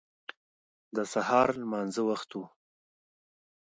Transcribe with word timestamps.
د 0.95 0.97
سهار 1.13 1.47
لمانځه 1.61 2.01
وخت 2.09 2.29
و. 2.35 2.39